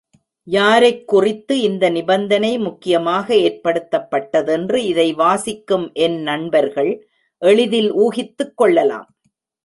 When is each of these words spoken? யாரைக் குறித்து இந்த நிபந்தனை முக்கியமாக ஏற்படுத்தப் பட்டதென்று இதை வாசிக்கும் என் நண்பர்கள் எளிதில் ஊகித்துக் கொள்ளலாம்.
யாரைக் 0.47 1.07
குறித்து 1.07 1.59
இந்த 1.59 1.89
நிபந்தனை 1.89 2.57
முக்கியமாக 2.57 3.35
ஏற்படுத்தப் 3.35 4.07
பட்டதென்று 4.11 4.75
இதை 4.75 5.13
வாசிக்கும் 5.13 5.93
என் 5.93 6.21
நண்பர்கள் 6.21 6.91
எளிதில் 7.41 7.93
ஊகித்துக் 7.95 8.57
கொள்ளலாம். 8.57 9.07